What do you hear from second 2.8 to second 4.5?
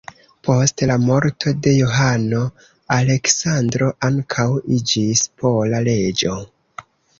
Aleksandro ankaŭ